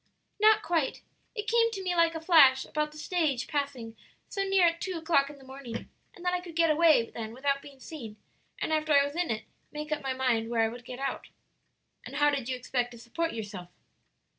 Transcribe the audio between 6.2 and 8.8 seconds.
that I could get away then without being seen, and